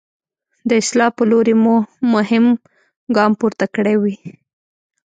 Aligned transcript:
د 0.67 0.71
اصلاح 0.81 1.11
په 1.17 1.23
لوري 1.31 1.55
مو 1.63 1.75
مهم 2.13 2.45
ګام 3.15 3.31
پورته 3.39 3.65
کړی 3.75 3.95
وي. 4.01 4.15